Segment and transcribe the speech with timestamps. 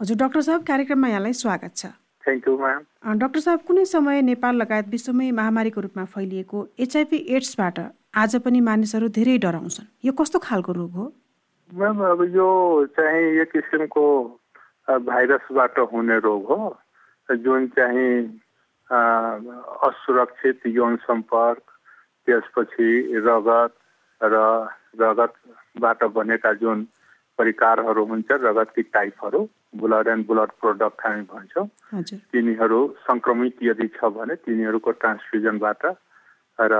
[0.00, 1.86] हजुर डाक्टर साहब कार्यक्रममा यहाँलाई स्वागत छ।
[2.24, 7.78] थ्याङ्क यू म्याम डाक्टर साहब कुनै समय नेपाल लगायत विश्वमै महामारीको रूपमा फैलिएको एचआइभी एड्सबाट
[8.22, 11.06] आज पनि मानिसहरू धेरै डराउँछन्। यो कस्तो खालको रोग हो?
[11.70, 12.48] म्याम अब यो
[12.92, 14.04] चाहिँ एक किसिमको
[15.08, 16.68] भाइरसबाट हुने रोग हो।
[17.28, 18.12] जुन चाहिँ
[19.88, 21.64] असुरक्षित यौन सम्पर्क
[22.28, 22.92] त्यसपछि
[23.32, 23.72] रगत
[24.20, 24.44] र
[25.00, 26.86] रगतबाट बनेका जुन
[27.38, 29.48] परिकारहरू हुन्छ रगतकी टाइपहरू।
[29.82, 31.66] ब्लड एन्ड ब्लड प्रोडक्ट हामी भन्छौँ।
[32.32, 35.82] तिनीहरू सङ्क्रमित यदि छ भने तिनीहरूको ट्रान्सफ्युजनबाट
[36.58, 36.74] र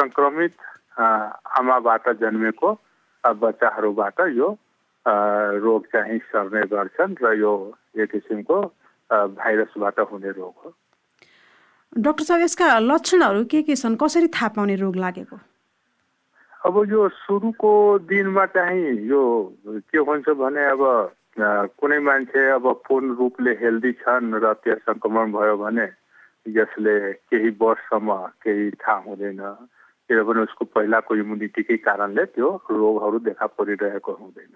[0.00, 0.54] सङ्क्रमित
[0.98, 2.68] आमाबाट जन्मेको
[3.24, 4.48] बच्चाहरूबाट यो
[5.64, 7.52] रोग चाहिँ सर्ने गर्छन् र यो
[7.96, 8.58] एक किसिमको
[9.10, 10.74] भाइरसबाट हुने रोग हो।
[11.92, 13.96] डाक्टर साहब यसका लक्षणहरू के के छन्?
[14.00, 15.36] कसरी थाहा पाउने रोग लागेको?
[16.64, 17.72] अब यो सुरुको
[18.06, 19.22] दिनमा चाहिँ यो
[19.90, 20.82] के हुन्छ भने अब
[21.36, 25.86] कुनै मान्छे अब पूर्ण रूपले हेल्दी छन् र त्यो सङ्क्रमण भयो भने
[26.52, 26.96] यसले
[27.32, 29.40] केही वर्षसम्म केही थाहा हुँदैन।
[30.10, 34.54] किनभने उसको पहिलाको इम्युनिटीकै कारणले त्यो रोगहरू देखा परिरहेको हुँदैन।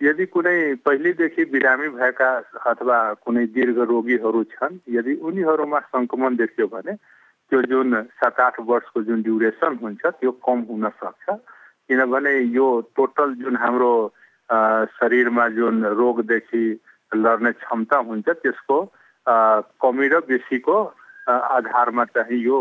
[0.00, 0.56] यदि कुनै
[0.88, 2.30] पहिलेदेखि बिरामी भएका
[2.64, 6.92] अथवा कुनै दीर्घ रोगीहरू छन् यदि उनीहरूमा सङ्क्रमण देखियो भने
[7.52, 11.26] त्यो जुन सात आठ वर्षको जुन ड्युरेसन हुन्छ त्यो कम हुन सक्छ।
[11.88, 13.92] किनभने यो टोटल जुन हाम्रो
[14.50, 16.64] शरीरमा जुन रोगदेखि
[17.12, 18.78] लड्ने क्षमता हुन्छ त्यसको
[19.82, 20.76] कमी र बेसीको
[21.28, 22.58] आधारमा चाहिँ यो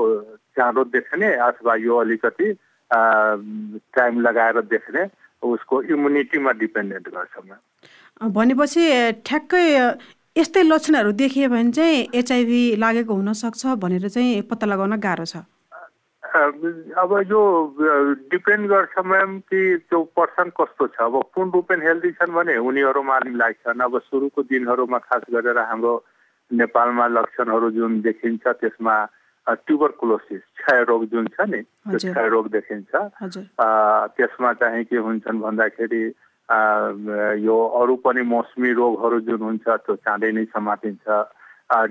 [0.58, 2.52] चाँडो देख्ने अथवा यो अलिकति
[2.91, 5.08] टाइम लगाएर देख्ने
[5.44, 7.33] उसको इम्युनिटीमा डिपेन्डेन्ट गर्छ
[8.36, 8.83] भनेपछि
[9.25, 9.66] ठ्याक्कै
[10.38, 15.45] यस्तै लक्षणहरू देखियो भने चाहिँ एचआइभी लागेको हुनसक्छ भनेर चाहिँ पत्ता लगाउन गाह्रो छ।
[16.36, 17.41] अब यो
[18.31, 23.16] डिपेन्ड गर्छ म्याम कि त्यो पर्सन कस्तो छ। अब पूर्ण रूपेण हेल्दी छन् भने उनीहरूमा
[23.16, 25.94] अलिक लाग्छन् अब सुरुको दिनहरूमा खास गरेर हाम्रो
[26.52, 28.95] नेपालमा लक्षणहरू जुन देखिन्छ त्यसमा
[29.47, 32.91] ट्युबरकुलोसिस क्षयरोग जुन छ नि त्यो क्षयरोग देखिन्छ।
[34.18, 36.03] त्यसमा चाहिँ के हुन्छन् भन्दाखेरि
[37.45, 41.06] यो अरू पनि मौसमी रोगहरू जुन हुन्छ त्यो चाँडै नै समातिन्छ।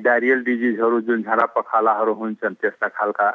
[0.04, 3.28] डायरियल डिजिजहरू जुन झाडा पखालाहरू हुन्छन् त्यस्ता खालका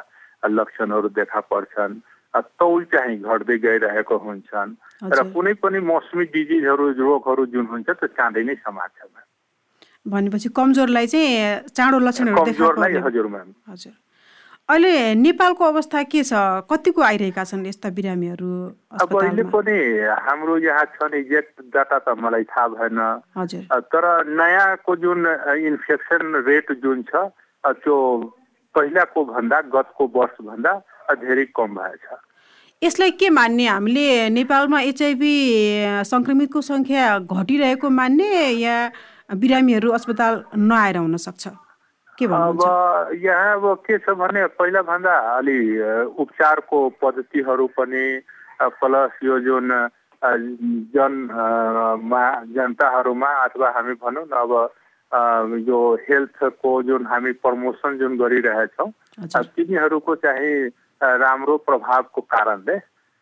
[0.48, 1.94] लक्षणहरू देखा पर्छन्
[2.34, 4.70] तौल चाहिँ घट्दै गइरहेको हुन्छन्।
[5.02, 8.98] र कुनै पनि मौसमी डिजिजहरू रोगहरू जुन हुन्छ त्यो चाँडै नै समात्छ
[10.06, 13.92] भनेपछि कमजोरलाई चाहिँ चाँडो लक्षणहरू हजुर म्याम। हजुर।
[14.70, 16.32] अहिले नेपालको अवस्था के छ?
[16.70, 18.50] कतिको आइरहेका छन् यस्ता बिरामीहरू
[19.02, 19.76] अब अहिले पनि
[20.06, 23.00] हाम्रो यहाँ छन् एक्ज्याक्ट डाटा त मलाई थाहा भएन।
[23.36, 25.20] हजुर। तर नयाँको जुन
[25.74, 27.28] इन्फेक्सन रेट जुन छ
[27.82, 27.96] त्यो
[28.74, 30.72] पहिलाको भन्दा गतको वर्षभन्दा
[31.22, 32.04] धेरै कम भएछ
[32.82, 33.66] यसलाई के मान्ने?
[33.66, 35.34] हामीले नेपालमा एचआइभी
[36.10, 38.76] सङ्क्रमितको सङ्ख्या घटिरहेको मान्ने या
[39.36, 41.44] बिरामीहरू अस्पताल नआएर हुन सक्छ?
[42.18, 42.60] के अब
[43.24, 45.58] यहाँ अब के छ भने पहिलाभन्दा अलि
[46.24, 48.04] उपचारको पद्धतिहरू पनि
[48.80, 49.68] प्लस यो जुन
[50.94, 51.14] जन
[52.04, 52.24] मा
[52.56, 54.52] जनताहरूमा अथवा हामी भनौँ न अब
[55.12, 55.78] यो
[56.08, 58.90] हेल्थको जुन हामी प्रमोसन जुन गरिरहेछौँ
[59.26, 60.54] तिनीहरूको चाहिँ
[61.02, 62.76] राम्रो प्रभावको कारणले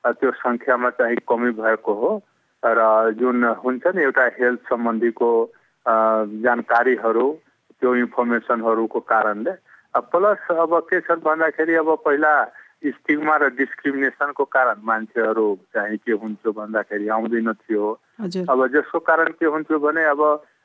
[0.04, 2.10] त्यो सङ्ख्यामा चाहिँ कमी भएको हो।
[2.62, 5.30] र जुन हुन्छ नि एउटा हेल्थ सम्बन्धीको
[6.44, 7.26] जानकारीहरू
[7.80, 9.52] त्यो इन्फर्मेसनहरूको कारणले
[10.12, 12.32] प्लस अब के छ भन्दाखेरि अब पहिला
[12.78, 17.86] स्टिगमा र डिस्क्रिमिनेसनको कारण मान्छेहरू चाहिँ के हुन्थ्यो भन्दाखेरि आउँदैन थियो।
[18.52, 20.22] अब जसको कारण के हुन्थ्यो भने अब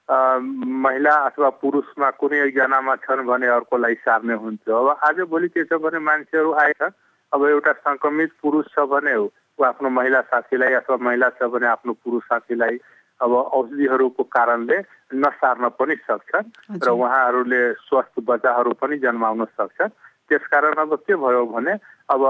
[0.10, 5.80] महिला अथवा पुरुषमा कुनै एकजनामा छन् भने अर्कोलाई सार्ने हुन्थ्यो अब आज भोलि के छ
[5.80, 6.98] भने मान्छेहरू आएछन्
[7.32, 11.94] अब एउटा सङ्क्रमित पुरुष छ भने ऊ आफ्नो महिला साथीलाई अथवा महिला छ भने आफ्नो
[12.04, 12.78] पुरुष साथीलाई
[13.22, 14.78] अब औषधिहरूको कारणले
[15.24, 16.52] नसार्न पनि सक्छन्
[16.84, 19.96] र उहाँहरूले स्वस्थ बच्चाहरू पनि जन्माउन सक्छन्।
[20.30, 21.74] त्यसकारण अब के भयो भने
[22.10, 22.22] अब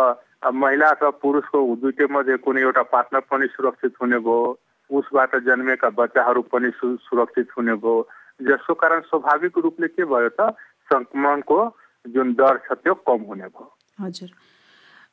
[0.53, 4.41] महिला अथवा पुरुषको दुइटै मध्ये कुनै एउटा पार्टनर पनि सुरक्षित हुने भयो
[4.99, 7.95] उसबाट जन्मेका बच्चाहरू पनि सुरक्षित हुने भयो।
[8.41, 10.53] जसको कारण स्वाभाविक रूपले के भयो त
[10.89, 11.59] सङ्क्रमणको
[12.05, 13.69] जुन दर छ त्यो कम हुने भयो।
[14.01, 14.29] हजुर।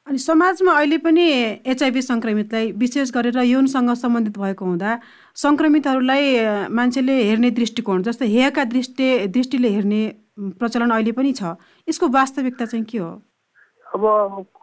[0.06, 1.24] अनि समाजमा अहिले पनि
[1.72, 4.90] एचआइभी सङ्क्रमितलाई विशेष गरेर यौनसँग सम्बन्धित भएको हुँदा
[5.36, 6.24] सङ्क्रमितहरूलाई
[6.72, 10.00] मान्छेले हेर्ने दृष्टिकोण जस्तै हेयका दृष्टि दृष्टिले हेर्ने
[10.58, 11.54] प्रचलन अहिले पनि छ।
[11.88, 13.12] यसको वास्तविकता चाहिँ के हो?
[13.86, 14.02] अब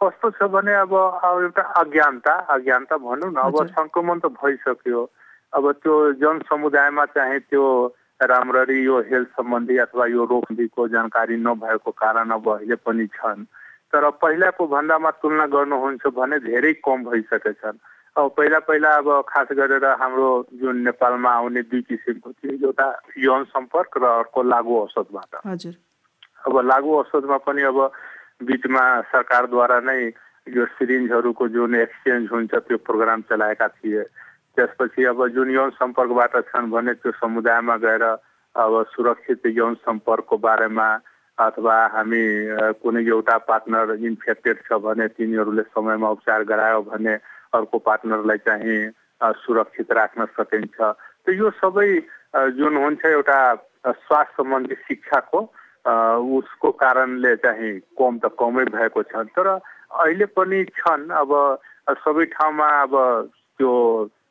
[0.02, 5.00] कस्तो छ भने अब एउटा अज्ञानता अज्ञानता भनौँ न अब सङ्क्रमण त भइसक्यो।
[5.52, 7.64] अब त्यो जन समुदायमा चाहिँ त्यो
[8.22, 13.44] राम्ररी यो हेल्थ सम्बन्धी अथवा यो रोगको जानकारी नभएको कारण अब अहिले पनि छन्।
[13.92, 17.78] तर पहिलाको भन्दामा तुलना गर्नुहुन्छ भने धेरै कम भइसकेछन्
[18.16, 20.28] अब पहिला पहिला अब खास गरेर हाम्रो
[20.60, 22.86] जुन नेपालमा आउने दुई किसिमको थियो एउटा
[23.18, 25.74] यौन सम्पर्क र अर्को लागु औषधबाट। हजुर।
[26.46, 27.78] अब लागु औषधमा पनि अब
[28.42, 28.84] बिचमा
[29.14, 30.00] सरकारद्वारा नै
[30.56, 34.02] यो सिरिन्जहरूको जुन एक्सचेन्ज हुन्छ त्यो प्रोग्राम चलाएका थिए।
[34.58, 38.04] त्यसपछि अब जुन यौन सम्पर्कबाट छन् भने त्यो समुदायमा गएर
[38.54, 40.88] अब सुरक्षित यौन सम्पर्कको बारेमा
[41.38, 42.22] अथवा हामी
[42.82, 47.14] कुनै एउटा पार्टनर इन्फेक्टेड छ भने तिनीहरूले समयमा उपचार गरायो भने
[47.54, 48.78] अर्को पार्टनरलाई चाहिँ
[49.22, 51.88] सुरक्षित राख्न सकिन्छ। त यो सबै
[52.58, 53.38] जुन हुन्छ एउटा
[53.86, 55.40] स्वास्थ्य सम्बन्धी शिक्षाको
[56.38, 61.30] उसको कारणले चाहिँ कम त कमै भएको छ तर अहिले पनि छन्। अब
[62.02, 62.94] सबै ठाउँमा अब
[63.58, 63.72] त्यो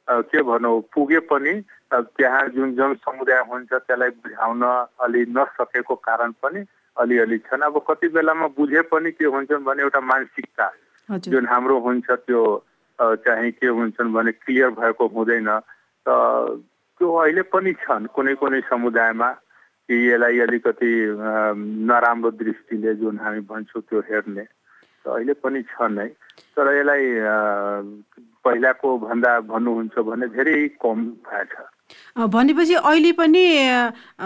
[0.10, 1.54] के भनौँ पुगे पनि
[1.94, 4.64] त्यहाँ जुन जनसमुदाय हुन्छ त्यसलाई बुझाउन
[5.04, 6.66] अलि नसकेको कारण पनि
[6.98, 10.68] अलिअलि छन्। अब कति बेलामा बुझे पनि के हुन्छन् भने एउटा मानसिकता
[11.10, 12.42] जुन हाम्रो हुन्छ त्यो
[12.98, 15.50] चाहिँ के हुन्छन् भने क्लियर भएको हुँदैन।
[16.06, 16.10] त
[16.98, 19.30] त्यो अहिले पनि छन् कुनै कुनै समुदायमा
[19.88, 20.92] कि यसलाई अलिकति
[21.88, 24.46] नराम्रो दृष्टिले जुन हामी भन्छौँ त्यो हेर्ने।
[25.16, 26.08] अहिले पनि छन् है।
[26.56, 27.04] तर यसलाई
[28.46, 31.54] पहिलाको भन्दा भन्नुहुन्छ भने धेरै कम भएछ
[32.36, 33.44] भनेपछि अहिले पनि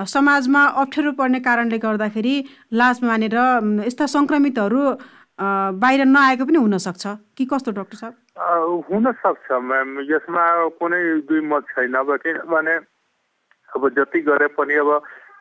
[0.10, 2.36] समाजमा अप्ठ्यारो पर्ने कारणले गर्दाखेरि
[2.74, 3.38] लाज मानेर
[3.86, 4.82] यस्ता सङ्क्रमितहरू
[5.84, 7.04] बाहिर नआएको पनि हुनसक्छ।
[7.38, 8.14] कि कस्तो डक्टर साहब?
[8.90, 10.46] हुनसक्छ म्याम। यसमा
[10.82, 12.76] कुनै दुई मत छैन। अब किनभने
[13.76, 14.90] अब जति गरे पनि अब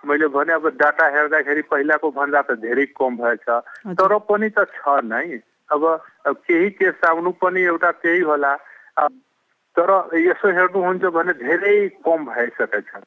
[0.06, 3.46] मैले भने अब डाटा हेर्दाखेरि पहिलाको भन्दा त धेरै कम भएछ।
[4.00, 5.82] तर पनि त छ नै। अब
[6.26, 8.52] केही केस आउनु पनि एउटा त्यही होला।
[9.76, 13.06] तर यसो हेर्नुहुन्छ भने धेरै कम भइसकेका छन्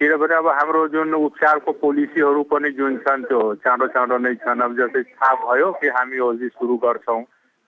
[0.00, 4.72] किनभने अब हाम्रो जुन उपचारको पोलिसीहरू पनि जुन छन् त्यो चाँडो चाँडो नै छन्। अब
[4.76, 7.22] जस्तै थाहा भयो कि हामी औषधि सुरु गर्छौँ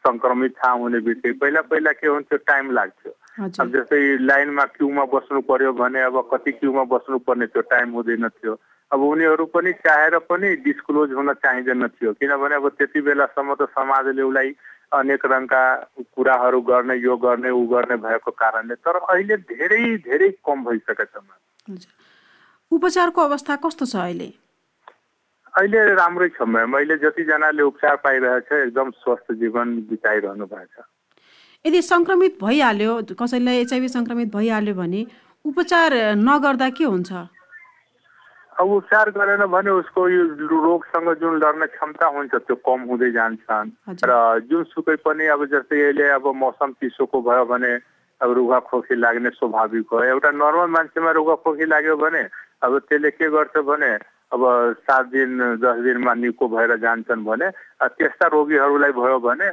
[0.04, 2.38] सङ्क्रमित थाहा हुने बित्तिकै पहिला पहिला के हुन्थ्यो?
[2.46, 7.90] टाइम लाग्थ्यो। अब जस्तै लाइनमा क्युमा बस्नु पर्यो भने अब कति क्युमा बस्नुपर्ने त्यो टाइम
[7.94, 8.54] हुँदैन थियो।
[8.90, 14.22] अब उनीहरू पनि चाहेर पनि डिस्क्लोज हुन चाहिँदैन थियो। किनभने अब त्यति बेलासम्म त समाजले
[14.22, 14.50] उसलाई
[14.98, 15.62] अनेक रङका
[16.16, 21.04] कुराहरू गर्ने यो गर्ने ऊ गर्ने भएको कारणले तर अहिले धेरै धेरै कम भइसकेको
[21.68, 21.86] छ
[22.72, 24.28] उपचारको अवस्था कस्तो छ अहिले?
[25.54, 30.86] अहिले राम्रै छ म्याम। अहिले जतिजनाले उपचार पाइरहेछ एकदम स्वस्थ जीवन बिताइरहनु भएको छ।
[31.64, 35.00] यदि सङ्क्रमित भइहाल्यो कसैलाई एचआइभी सङ्क्रमित भइहाल्यो भने
[35.44, 37.10] उपचार नगर्दा के हुन्छ?
[38.58, 43.70] अब उपचार गरेन भने उसको यो रोगसँग जुन लड्ने क्षमता हुन्छ त्यो कम हुँदै जान्छन्।
[43.90, 44.12] र
[44.50, 47.72] जुनसुकै पनि अब जस्तै अहिले अब मौसम चिसोको भयो भने
[48.20, 52.22] अब रुगा खोकी लाग्ने स्वाभाविक हो। एउटा नर्मल मान्छेमा रुगा खोकी लाग्यो भने
[52.66, 53.92] अब त्यसले के गर्छ भने
[54.34, 54.42] अब
[54.86, 57.48] सात दिन दस दिनमा निको भएर जान्छन् भने
[57.82, 59.48] त्यस्ता रोगीहरूलाई भयो भने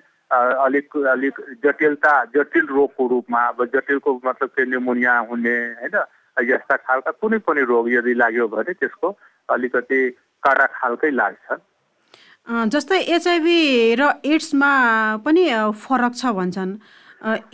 [0.65, 1.35] अलिक अलिक
[1.65, 5.95] जटिलता जटिल रोगको रूपमा अब जटिलको मतलब के निमोनिया हुने होइन?
[6.37, 9.07] यस्ता खालका कुनै पनि रोग यदि लाग्यो भने त्यसको
[9.49, 9.99] अलिकति
[10.43, 11.47] कडा खालकै लाग्छ।
[12.73, 13.59] जस्तै एचआइभी
[13.99, 14.71] र एड्समा
[15.25, 15.43] पनि
[15.73, 16.71] फरक छ भन्छन्।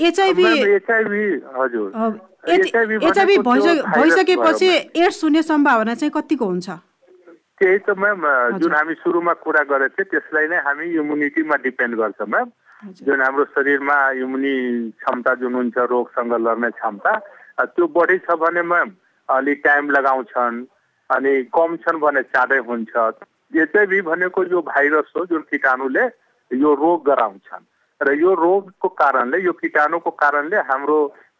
[0.02, 1.24] एचआइभी एचआइभी
[1.56, 1.88] हजुर।
[2.50, 6.70] एचआइभी भइसकेपछि एड्स हुने सम्भावना चाहिँ कतिको हुन्छ?
[7.62, 12.22] त्यही त म्याम जुन हामी सुरुमा कुरा गरेको थियौँ त्यसलाई नै हामी इम्युनिटीमा डिपेन्ड गर्छ
[12.28, 12.50] म्याम।
[12.82, 14.56] जुन हाम्रो शरीरमा इम्युनि
[14.98, 17.14] क्षमता जुन हुन्छ रोगसँग लड्ने क्षमता
[17.78, 18.90] त्यो बढी छ भने म्याम
[19.30, 20.66] अलिक टाइम लगाउँछन्
[21.10, 22.96] अनि कम छन् भने चाँडै हुन्छ।
[23.54, 26.06] एचआइभी भनेको यो भाइरस हो जुन किटाणुले
[26.52, 27.64] यो रोग गराउँछन्।
[28.02, 30.98] र यो रोगको कारणले यो किटाणुको कारणले हाम्रो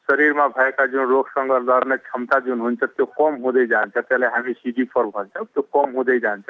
[0.10, 4.84] शरीरमा भएका जुन रोगसँग लड्ने क्षमता जुन हुन्छ त्यो कम हुँदै जान्छ। त्यसलाई हामी सिडी
[4.94, 6.50] फोर भन्छौँ। त्यो कम हुँदै जान्छ।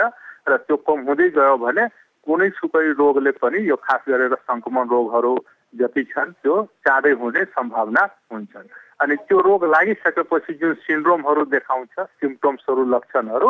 [0.51, 1.85] र त्यो कम हुँदै गयो भने
[2.27, 5.33] कुनै सुकै रोगले पनि यो खास गरेर सङ्क्रमण रोगहरू
[5.73, 8.67] जति छन् त्यो चाँडै हुने सम्भावना हुन्छन्।
[9.01, 13.49] अनि त्यो रोग लागिसकेपछि जुन सिन्ड्रोमहरू देखाउँछ सिम्टम्सहरू लक्षणहरू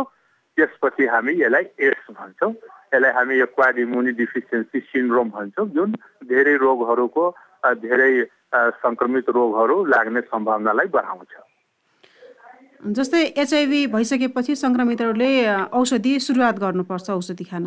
[0.58, 2.52] त्यसपछि हामी यसलाई एड्स भन्छौँ।
[2.94, 5.96] यसलाई हामी एक्वायर्ड इम्युनि डिफिसियन्सी सिन्ड्रोम भन्छौँ जुन
[6.32, 7.24] धेरै रोगहरूको
[7.84, 8.12] धेरै
[8.84, 11.34] सङ्क्रमित रोगहरू लाग्ने सम्भावनालाई बढाउँछ।
[12.98, 15.32] जस्तै एचआइभी भइसकेपछि सङ्क्रमितहरूले
[15.80, 17.66] औषधि सुरुवात गर्नुपर्छ औषधि खान।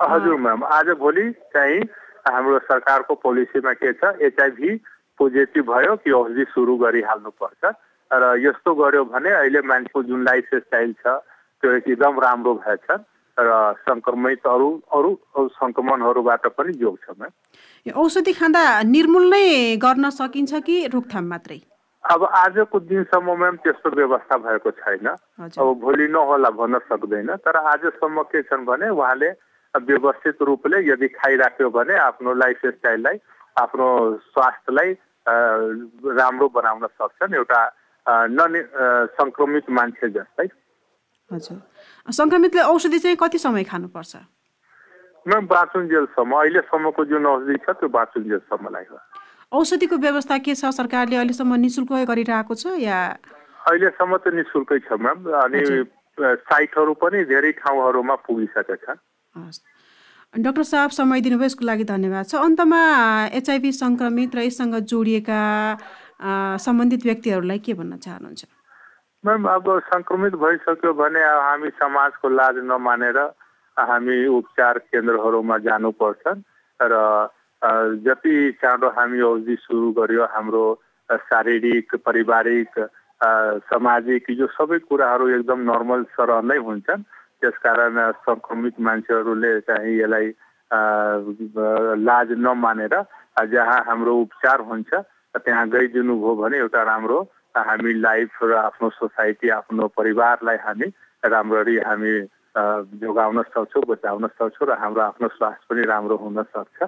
[0.00, 1.80] हजुर म्याम आज भोलि चाहिँ
[2.28, 4.76] हाम्रो सरकारको पोलिसीमा के छ एचआइभी
[5.18, 7.64] पोजिटिभ भयो कि औषधि सुरु गरिहाल्नुपर्छ।
[8.10, 11.06] र यस्तो गर्यो भने अहिले मान्छेको जुन लाइफस्टाइल छ
[11.62, 12.88] त्यो एकदम राम्रो भएछ
[13.36, 13.50] र
[13.88, 15.10] सङ्क्रमित अरू अरू
[15.56, 17.06] सङ्क्रमणहरूबाट पनि जोग्छ
[17.86, 21.60] औषधि खाँदा निर्मूल नै गर्न सकिन्छ कि रोकथाम मात्रै?
[22.04, 28.22] अब आजको दिनसम्म म्याम त्यस्तो व्यवस्था भएको छैन। अब भोलि नहोला भन्न सक्दैन तर आजसम्म
[28.28, 29.30] के छन् भने उहाँले
[29.76, 33.16] व्यवस्थित रूपले यदि खाइराख्यो भने आफ्नो लाइफ स्टाइललाई
[33.58, 33.86] आफ्नो
[34.32, 34.90] स्वास्थ्यलाई
[36.18, 37.60] राम्रो बनाउन सक्छन् एउटा
[38.36, 38.52] नन
[39.16, 40.46] सङ्क्रमित मान्छे जस्तै।
[41.30, 41.58] हजुर।
[42.12, 44.16] सङ्क्रमितले औषधि चाहिँ कति समय खानुपर्छ?
[45.26, 48.98] म्याम बाँचुन्जेलसम्म अहिलेसम्मको जुन औषधि छ त्यो बाँचुन्जेलसम्मलाई हो।
[49.52, 50.64] औषधिको व्यवस्था के छ?
[50.74, 53.00] सरकारले अहिलेसम्म नि शुल्क गरिरहेको छ या?
[53.70, 55.60] अहिलेसम्म त नि शुल्कै छ म्याम। अनि
[56.20, 59.00] साइटहरू पनि धेरै ठाउँहरूमा पुगिसकेका छन्।
[59.36, 59.60] हस्।
[60.34, 62.80] डाक्टर साहब समय दिनुभयो यसको लागि धन्यवाद छ। अन्तमा
[63.36, 65.40] एचआइभी सङ्क्रमित र यससँग जोडिएका
[66.56, 68.42] सम्बन्धित व्यक्तिहरूलाई के भन्न चाहनुहुन्छ?
[69.24, 73.18] म्याम अब सङ्क्रमित भइसक्यो भने अब हामी समाजको लाज नमानेर
[73.76, 76.24] हामी उपचार केन्द्रहरूमा जानुपर्छ
[76.80, 76.94] र
[78.02, 80.64] जति चाँडो हामी औषधि सुरु गर्यो हाम्रो
[81.28, 82.72] शारीरिक पारिवारिक
[83.70, 87.04] सामाजिक यो सबै कुराहरू एकदम नर्मल सरह नै हुन्छन्।
[87.42, 87.96] त्यसकारण
[88.26, 90.26] सङ्क्रमित मान्छेहरूले चाहिँ यसलाई
[92.08, 92.94] लाज नमानेर
[93.52, 94.90] जहाँ हाम्रो उपचार हुन्छ
[95.36, 97.18] त्यहाँ गइदिनु भयो भने एउटा राम्रो
[97.56, 100.88] हामी लाइफ र आफ्नो सोसाइटी आफ्नो परिवारलाई हामी
[101.24, 102.14] राम्ररी हामी
[103.02, 106.80] जोगाउन सक्छौँ बचाउन सक्छौँ र हाम्रो आफ्नो स्वास्थ्य पनि राम्रो हुन सक्छ।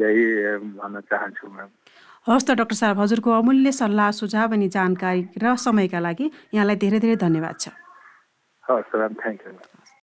[0.00, 0.24] यही
[0.80, 1.68] भन्न चाहन्छु म्याम।
[2.26, 6.98] हवस् त डाक्टर साहब हजुरको अमूल्य सल्लाह सुझाव अनि जानकारी र समयका लागि यहाँलाई धेरै
[7.04, 7.68] धेरै धन्यवाद छ।
[8.64, 9.52] हवस् म्याम थ्याङ्क यू